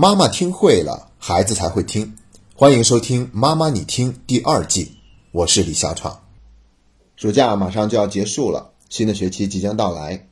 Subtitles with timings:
[0.00, 2.14] 妈妈听会了，孩子才会听。
[2.54, 4.92] 欢迎收听《妈妈你听》第二季，
[5.32, 6.20] 我是李小闯。
[7.16, 10.28] 暑假马上就要结束了，新的学期即将到来。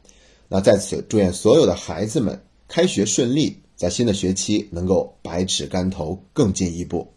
[0.47, 7.13] 那在此祝愿所有的孩子们开学顺利，在新的学期能够百尺竿头更进一步。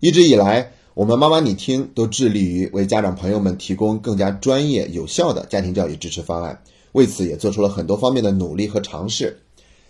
[0.00, 6.62] 一直以来，我们妈妈你听都致力于为家长朋友们提供更加专业有效的家庭教育支持方案，
[6.92, 9.42] 为此也做出了很多方面的努力和尝试。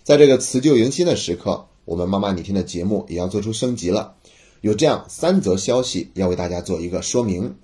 [0.04, 4.16] 在这个辞旧迎新的时刻，我们妈妈你听的节目也要做出升级了。
[4.60, 7.54] 有这样三则消息要为大家做一个说明。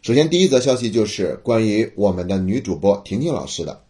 [0.00, 3.82] 首先，第一则消息就是关于我们的女主播婷婷老师的。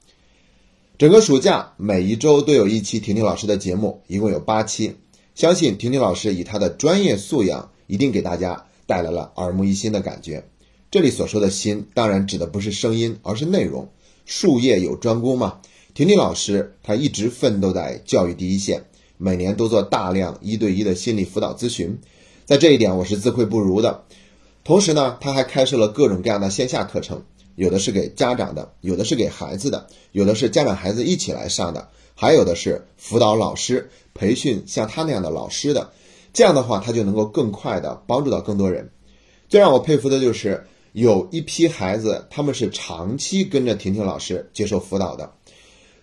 [0.96, 4.96] 整个暑假，每一周都有一期婷婷老师的节目，一共有八期。
[5.34, 10.48] 相信婷婷老师以她的专业素养，一定给大家带来了耳目一新的感觉。
[10.90, 13.90] 这里所说的“新”，当然指的不是声音，而是内容。
[14.24, 15.60] 术业有专攻嘛。
[15.95, 18.82] 婷婷老师，她一直奋斗在教育第一线，
[19.19, 21.98] 每年都做大量一对一的心理辅导咨询，
[22.46, 24.02] 在这一点我是自愧不如的。
[24.65, 27.23] 同时呢，她还开设了各种各样的线下课程，
[27.57, 35.90] 有的是给家长的，有的是给孩子的，有的是家长孩子一起来上的，还有的是辅导老师培训像她那样的老师的。
[36.32, 38.88] 这样的话，他就能够更快的帮助到更多人。
[39.51, 45.30] 最让我佩服的就是有一批孩子，他们是长期跟着婷婷老师接受辅导的。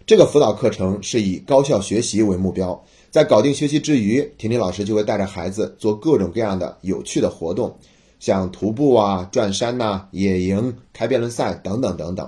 [0.10, 7.78] 这个辅导课程是以高效学习为目标，在搞定学习之余，婷婷老师就会带着孩子做各种各样的有趣的活动，
[8.20, 12.28] 像徒步啊、转山呐、野营、开辩论赛等等等等。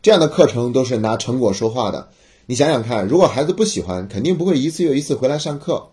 [0.00, 2.08] 这样的课程都是拿成果说话的。
[2.46, 5.86] 你想想看，如果孩子不喜欢，肯定不会一次又一次回来上课。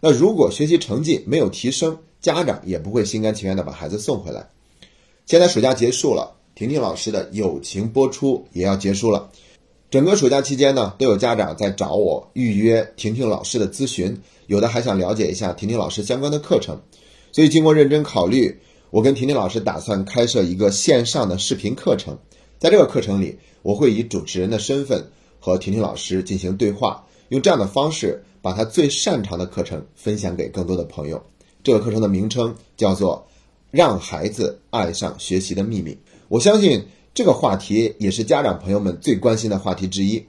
[0.00, 4.46] 那如果学习成绩没有提升，家长也不会心甘情愿的把孩子送回来。
[5.24, 9.30] 现在暑假结束了，婷婷老师的友情播出也要结束了。
[9.90, 16.78] 整个暑假期间呢，都有家长在找我预约婷婷老师的咨询，有的还想了解一下婷婷老师相关的课程。
[17.32, 18.54] 所以经过认真考虑，
[18.90, 22.18] 我跟婷婷老师打算开设一个线上的视频课程。
[22.58, 25.10] 在这个课程里，我会以主持人的身份
[25.40, 31.22] 和婷婷老师进行对话，用这样的方式把她最擅长的课程分享给更多的朋友。
[31.64, 33.26] 这个课程的名称叫做
[33.70, 35.92] 《让孩子爱上学习的秘密》。
[36.28, 36.84] 我相信。
[37.18, 40.24] 这个话题也是家长朋友们最关心的话题之一。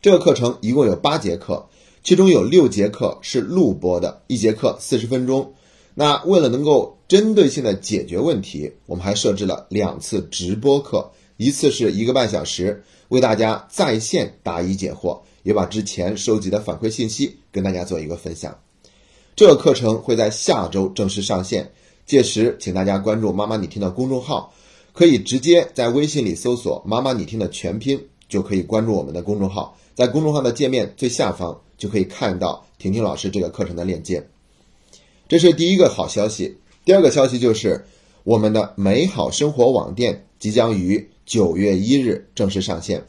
[0.00, 1.68] 这个课程一共有八节课，
[2.02, 5.52] 其中有六节课是录播的，一节课四十分钟。
[5.92, 18.58] 那为了能够针对性的解决问题，我们还设置了两次直播课，一次是一个半小时，为大家在线答疑解惑，也把之前收集的反馈信息跟大家做一个分享。
[19.34, 21.70] 这个课程会在下周正式上线，
[22.06, 24.54] 届时请大家关注“妈妈你听”的公众号。
[24.96, 29.76] 可以直接在微信里搜索“妈妈你听”的全拼，就可以关注我们的公众号。
[29.94, 34.26] 在公众号的界面最下方就可以看到婷婷老师这个课程的链接。
[35.28, 36.56] 这是第一个好消息。
[36.86, 37.84] 第二个消息就是
[38.24, 43.04] 我们的美好生活网店即将于九月一日正式上线。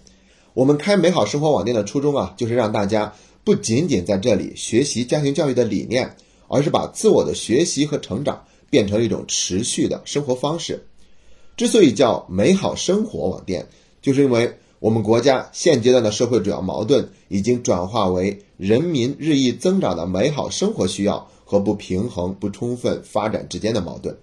[0.54, 3.14] 我们开美好生活网店的初衷啊，就是让大家
[3.46, 6.18] 不仅仅在这里学习家庭教育的理念，
[6.50, 10.86] 而是把自我的学习和成长变成一种持续的生活方式。
[11.57, 13.68] 之所以叫美好生活网店，
[14.00, 24.16] 就是因为我们国家现阶段的社会主要矛盾已经转化为人民日益增长的美好生活需要和不平衡、不充分发展之间的矛盾。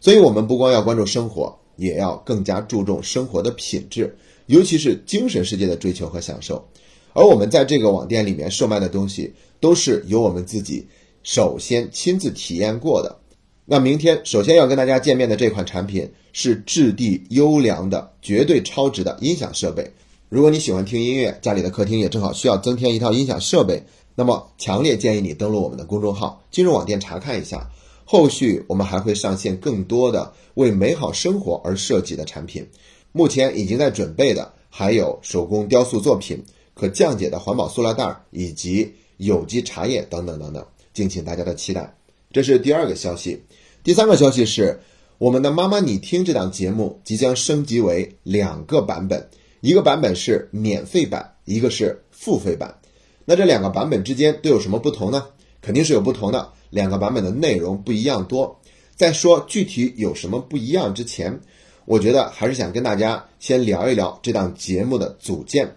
[0.00, 6.66] 所以，我们不光要关注生活，也要更加注重生活的品质，尤其是精神世界的追求和享受。
[7.12, 10.86] 而我们在这个网店里面售卖的东西，都是由我们自己
[11.22, 13.18] 首先亲自体验过的。
[13.66, 19.90] 那明天首先要跟大家见面的这款产品是质地优良的、绝对超值的音响设备。
[20.28, 23.82] 如果你喜欢听音乐，家里的客厅也正好需要增添一套音响设备，
[24.14, 27.70] 那么强烈建议你登录我们的公众号，进入网店查看一下。
[28.04, 32.68] 后续我们还会上线更多的为美好生活而设计的产品。
[33.12, 36.44] 目前已经在准备的还有手工雕塑作品、
[36.74, 40.62] 可降解的环保塑料袋以及有机茶叶等等等等，
[40.92, 41.96] 敬请大家的期待。
[42.34, 43.40] 这是第二个消息。
[43.84, 44.80] 第三个消息是，
[45.18, 49.24] 我们的妈妈你听这档节目即将升级为两个版本，
[49.60, 52.76] 一个版本是免费版，一个是付费版。
[53.24, 55.24] 那这两个版本之间都有什么不同呢？
[55.62, 58.60] 肯定是有不同的，两个版本的内容不一样多。
[58.96, 61.40] 在说具体有什么不一样之前，
[61.84, 65.76] 我觉得还是想跟大家先聊一聊这档节目的组建。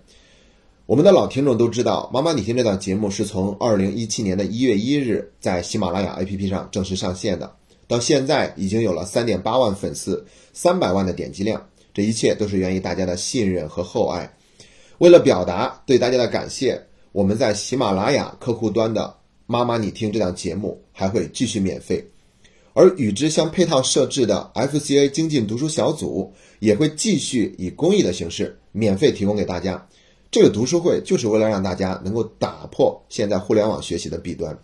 [0.87, 7.53] 我们的老听众都知道，妈妈你听这档节目是从二零一七年的一月一日在喜马拉雅 APP 上正式上线的。
[7.89, 11.61] 到现在已经有了三点八万粉丝，三百万的点击量，
[11.93, 14.33] 这一切都是源于大家的信任和厚爱。
[14.99, 16.81] 为了表达对大家的感谢，
[17.11, 19.13] 我们在喜马拉雅客户端的
[19.45, 22.01] “妈妈你听”这档节目还会继续免费，
[22.71, 29.85] 而与之相配套设置的 FCA 精进读书小组也会继续以公益的形式免费提供给大家。
[30.29, 34.57] 这个读书会就是为了让大家能够打破现在互联网学习的弊端。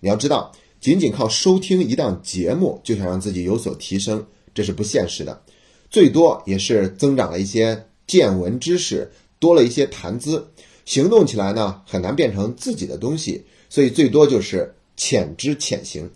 [0.00, 4.24] 你要知道，仅仅靠收听一档节目就想让自己有所提升，
[4.54, 5.42] 这是不现实的。
[5.90, 9.10] 最多也是增长了一些见闻知识，
[9.40, 10.46] 多了一些谈资，
[10.84, 16.08] 行动起来呢很难变成自己的东西，所以最多就是浅知浅行。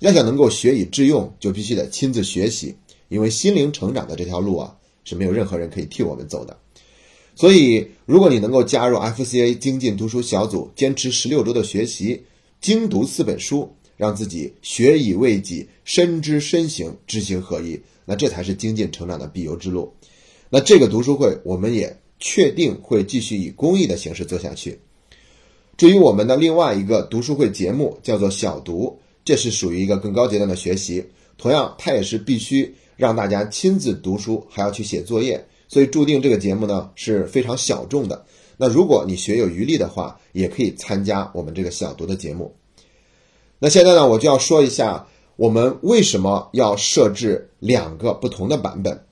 [0.00, 2.74] 要想能够学以致用，就必须得亲自学习，
[3.08, 6.56] 因为心灵成长的这条路啊是没有任何人可以替我们走的。
[7.40, 12.22] 所以，如果你能够加入 FCA 精进读书小组，坚持十六周的学习，
[12.60, 17.80] 精读四本书，让自己学以为己，身知身行，知行合一。
[18.04, 19.90] 那这才是精进成长的必由之路。
[20.50, 24.78] 那这个读书会，我们也确定会继续以公益的形式做下去。
[25.78, 31.02] 至于我们的另外一个读书会节目，叫做小读，这是属于一个更高阶段的学习。
[31.38, 38.26] 同样，它也是必须让大家亲自读书，还要去写作业，所以注定这个节目呢是非常小众的。
[38.58, 42.54] 那如果你学有余力的话，也可以参加我们这个小读的节目。
[43.58, 45.06] 那现在呢，我就要说一下。
[45.36, 49.06] 我们为什么要设置两个不同的版本？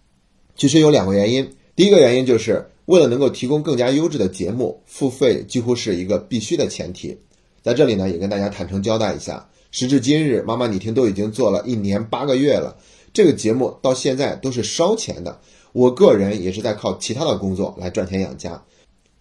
[0.56, 1.48] 其实有两个原因。
[1.74, 7.16] 第一个原因就是为了能够提供更加优质的节目，付费几乎是一个必须的前提。
[7.62, 12.76] 在这里呢，也跟大家坦诚交代一下，时至今日，妈妈你听都已经做了一年八个月了，
[13.14, 15.40] 这个节目到现在都是烧钱的。
[15.78, 18.64] 我个人也是在靠其他的工作来赚钱养家。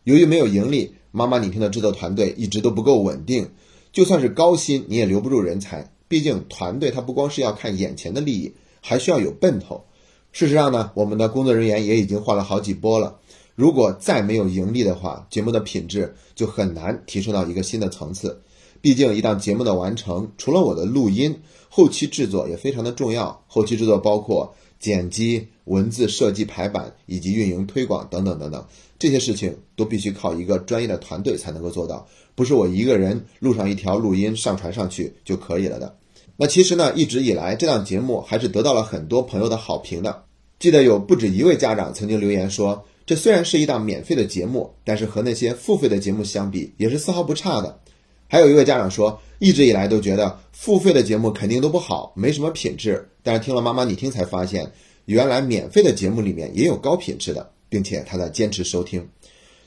[0.05, 3.47] 由于没有盈利，妈妈你听的制作团队一直都不够稳定，
[3.93, 5.93] 就算是高薪，你也留不住人才。
[6.07, 8.51] 毕竟团队它不光是要看眼前的利益，
[8.81, 9.85] 还需要有奔头。
[10.31, 13.19] 事实上呢，我们的工作人员也已经换了好几波了。
[13.53, 18.41] 如果再没有盈利的话，节目的品质就很难提升到一个新的层次。
[18.81, 21.39] 毕竟一档节目的完成，除了我的录音，
[21.69, 23.43] 后期制作也非常的重要。
[23.45, 28.65] 后期制作包括剪辑、文字设计、排版以及运营推广等等等等，
[28.99, 32.07] 这些事情都必须靠一个专业的团队才能够做到。
[32.35, 35.97] 不是我一个人录上一条录音上传上去就可以了的。
[36.35, 40.23] 那其实呢，一直以来这档节目还是得到了很多朋友的好评的。
[40.59, 47.79] 记得有不止一位家长曾经留言说，这虽然是一档免费的节目，但是和那些付费的节目相比也是丝毫不差的。
[48.27, 53.07] 还有一位家长说，一直以来都觉得付费的节目肯定都不好，没什么品质。
[53.23, 54.71] 但是听了妈妈你听才发现，
[55.05, 59.07] 原来免费的节目里面也有高品质的，并且他在坚持收听。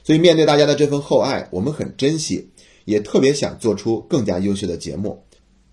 [0.02, 2.49] 所以面对大家的这份厚爱，我们很珍惜。
[2.87, 5.22] 也特别想做出更加优秀的节目。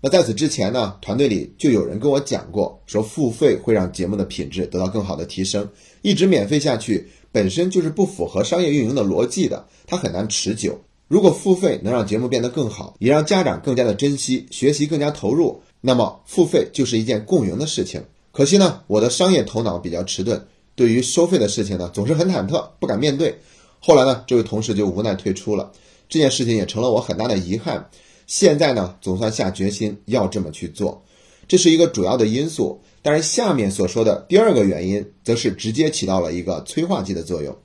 [0.00, 5.68] 那在此之前呢，团队里就有人跟我讲过，说付费会让节目的品质得到更好的提升。
[6.02, 10.78] 一直免费下去本身就是不符合商业运营的逻辑的，它很难持久。
[11.08, 18.02] 如果付费能让节目变得更好，也让家长更加的珍惜学习，更加投入，那么付费就是一件共赢的事情。
[18.30, 23.36] 可惜呢，我的商业头脑比较迟钝，对于收费的事情呢总是很忐忑，不敢面对。
[23.80, 25.72] 后来呢，这位同事就无奈退出了。
[26.10, 27.88] 这件事情也成了我很大的遗憾。
[28.26, 31.02] 现在呢，总算下决心要这么去做，
[31.48, 32.78] 这是一个主要的因素。
[33.00, 37.56] 但是下面所说的第二个原因，则是直接起到了一个催化剂的作用。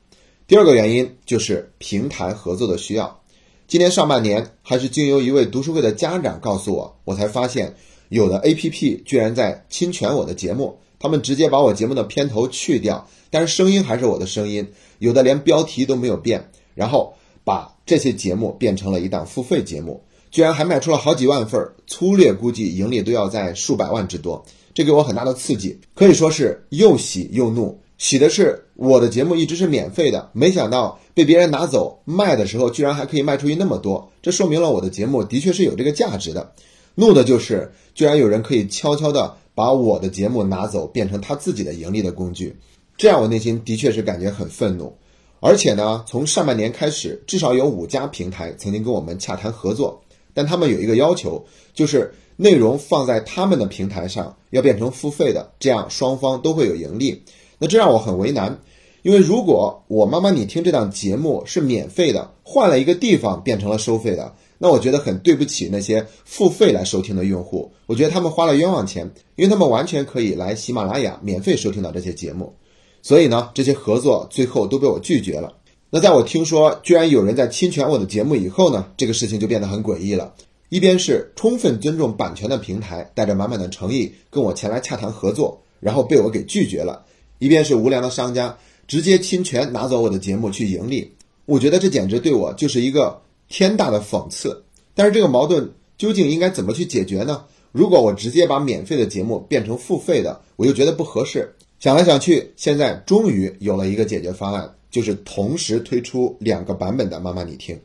[0.48, 3.20] 第二个原因就是平台合作的需要。
[3.74, 7.74] 今年上半年，还是经由一位读书会的家长告诉我，我才发现
[8.10, 10.78] 有的 APP 居然在侵权我的节目。
[11.00, 14.68] 他们直接把我节目的片头去掉，但是声音还是我的声音，
[15.00, 17.16] 有的连标题都没有变，然后。
[17.44, 20.00] 把这些节目变成了一档付费节目，
[20.30, 27.82] 居然还卖出了好几万份儿，粗略估计盈利都要在数百万之多，这给我很大的刺激，可以说是又喜又怒。
[28.04, 36.52] 喜的是我的节目一直是免费的，没想到被别人拿走卖的时候，居然还可以卖出去那么多，这说明了我的节目的确是有这个价值的。
[36.96, 42.54] 怒的就是居然有人可以悄悄的把我的节目拿走，变成他自己的盈利的工具，
[42.98, 44.94] 这样我内心的确是感觉很愤怒。
[45.40, 57.24] 而且呢，从上半年开始，至少有五家平台曾经跟我们洽谈合作，但他们有一个要求，就是内容放在他们的平台上要变成付费的，这样双方都会有盈利。
[57.64, 58.60] 那这让我很为难，
[59.04, 72.54] 因为如果我妈妈你听这档节目是免费的，换了一个地方变成了收费的，那我觉得很对不起那些付费来收听的用户，我觉得他们花了冤枉钱，因为他们完全可以来喜马拉雅免费收听到这些节目。
[73.02, 75.54] 所以呢，这些合作最后都被我拒绝了。
[75.90, 80.34] 那在我听说居然有人在侵权我的节目以后呢，这个事情就变得很诡异了。
[80.68, 87.06] 一边是充分尊重版权的平台，带着满满的诚意跟我前来洽谈合作，然后被我给拒绝了；
[87.40, 91.12] 一边是无良的商家直接侵权拿走我的节目去盈利。
[91.46, 94.64] 我觉得这简直对我就是一个天大的讽刺。
[94.96, 97.44] 但是这个矛盾究竟应该怎么去解决呢？
[97.72, 101.54] 如果我直接把免费的节目变成付费的，我又觉得不合适。
[101.80, 107.76] 想来想去，现在终于有了一个解决方案，就是同时推出两个版本的《妈妈你听》。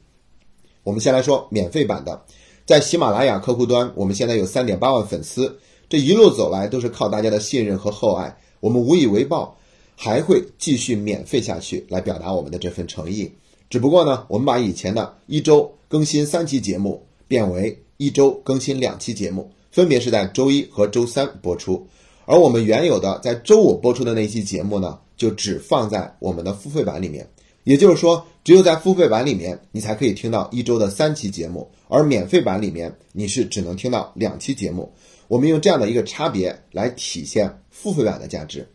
[0.84, 2.22] 我们先来说免费版的，
[2.64, 9.56] 在喜马拉雅客户端，我们现在有三点八万粉丝，这一路走来都是靠大家的信任和厚爱，我们无以为报，
[9.96, 13.30] 还会继续免费下去，来表达我们的这份诚意。
[13.70, 21.86] 只不过呢，我们把以前的一周更新三期节目变为一周更新两期节目，分别是在周一和周三播出。
[22.24, 27.28] 而我们原有的在周五播出的那期节目呢，就只放在我们的付费版里面。
[27.64, 34.90] 也就是说，只有在付费版里面，你才可以听到一周的三期节目，而免费版里面你是只能听到两期节目。
[35.28, 38.68] 我们用这样的一个差别来体现付费版的价值。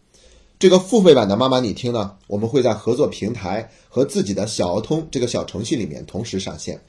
[0.59, 6.79] 这个付费版的妈妈你听呢，我们会在合作平台和自己的小鹅通这个小程序里面同时上线。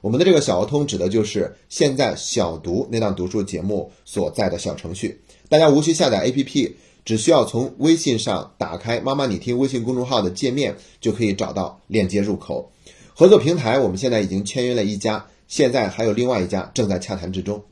[0.00, 6.72] 我们的这个小鹅通指的就是现在小读那档读书节目所在的小程序，大家无需下载 APP，
[7.04, 12.70] 只需要从微信上打开“妈妈你听”微信公众号的界面，就可以找到链接入口。
[13.12, 17.62] 合作平台我们现在已经签约了一家，现在还有另外一家正在洽谈之中。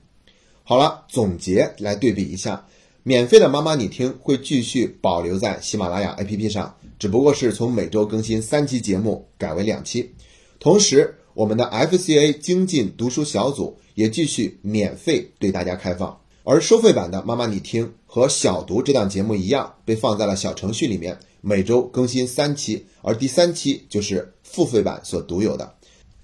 [0.68, 2.66] 好了，总结来对比一下。
[3.04, 10.12] 免费的妈妈你听会继续保留在喜马拉雅 APP 上，只不过是从每周更新三期节目改为两期。
[10.58, 16.18] 同时，我们的 FCA 精进读书小组也继续免费对大家开放。
[16.42, 25.74] 而收费版的妈妈你听和小读这档节目一样，被放在了小程序里面，每周更新三期，而第三期就是付费版所独有的。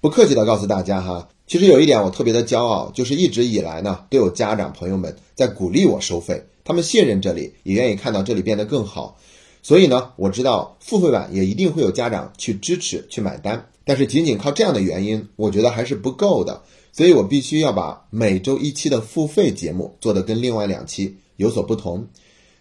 [0.01, 6.43] 不客气的告诉大家哈，其实有一点我特别的骄傲，就是一直以来呢，都有家长朋友们在鼓励我收费。
[6.63, 9.17] 他们信任这里，也愿意看到这里变得更好，
[9.61, 13.65] 所以呢，我知道付费版也一定会有家长去支持、去买单。
[13.83, 16.61] 但是仅仅靠这样的原因，我觉得还是不够的，
[16.93, 22.07] 所以我必须要把每周一期的付费节目做得跟另外两期有所不同。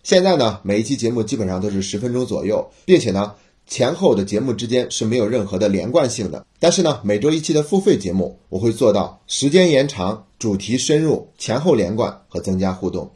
[0.03, 3.35] 现在呢，每一期节目基本上都是十分钟左右，并且呢，
[3.67, 6.45] 前后的节目之间是没有任何的连贯性的。
[6.59, 13.11] 但是呢，每周一期的付费节目，我会做到时间延长、主题深入、前后连贯和增加互动。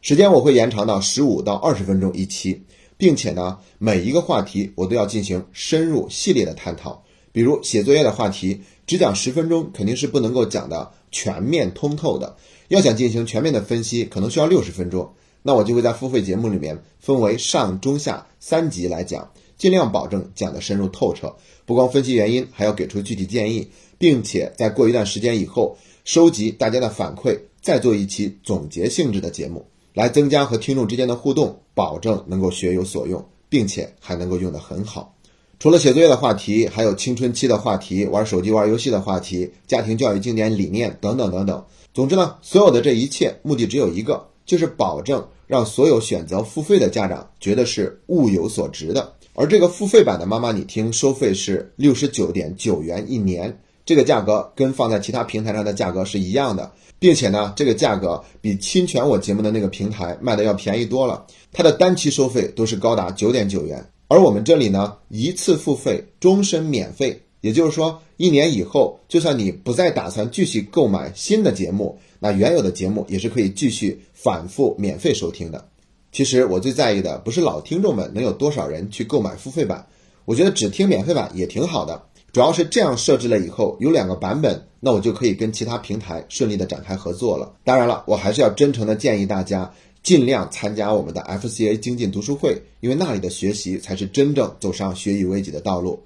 [0.00, 2.62] 时间我会延长到十五到二十分钟一期，
[2.96, 7.04] 并且呢，每一个话题我都要进行深入系列的探讨。
[7.30, 12.36] 比如写作业的话题，只讲十分钟肯定是不能够讲的全面通透的，
[12.68, 15.12] 要想进行全面的分析，可能需要六十分钟。
[15.42, 19.30] 那我就会在付费节目里面分为上中下三集来讲，
[19.62, 21.32] 尽量保证讲的深入透彻，
[21.64, 29.64] 不光分析原因，还要给出具体建议，并且在过一段时间以后收集大家的反馈，再做一期总结性质的节目。
[29.94, 35.14] 来增加和听众之间的互动，保证能够学有所用，并且还能够用得很好。
[35.60, 41.64] 除了写作业的话题，还有青春期的话题、玩手机、玩游戏的话题、家庭教育经典理念等等等等。
[41.94, 49.14] 总之呢，所有的这一切目的只有一个，就是保证让所有选择付费的家长觉得是物有所值的。
[49.34, 56.70] 而这个付费版的妈妈你听收费是六十九点九元一年，这个价格跟放在其他平台上的价格是一样的。
[56.98, 61.26] 并且呢，这个价格比侵权我节目的那个平台卖的要便宜多了。
[61.50, 67.20] 它的单期收费都是高达九点九元，而我们这里呢，一次付费，终身免费。
[67.40, 75.71] 也就是说，一年以后，就算你不再打算继续购买新的节目，那原有的节目也是可以继续反复免费收听的。
[76.12, 79.86] 其实我最在意的不是老听众们能有多少人去购买付费版，
[80.26, 82.02] 我觉得只听免费版也挺好的。
[82.32, 87.54] 主要是这样设置了以后，有两个版本，那我就可以跟其他平台顺利的展开合作了。
[87.64, 96.02] 当然了，我还是要真诚的建议大家尽量参加我们的 FCA 精进读书会，因为那里的学习才是真正走上学以为己的道路。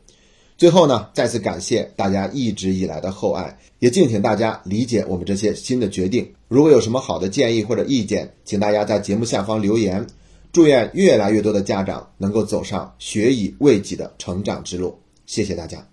[0.58, 6.32] 最后呢，再次感谢大家一直以来的厚爱，也敬请大家理解我们这些新的决定。
[6.48, 10.06] 如果有什么好的建议或者意见，请大家在节目下方留言。
[10.52, 14.98] 祝愿越来越多的家长能够走上学以为己的成长之路。
[15.26, 15.86] 谢谢大家。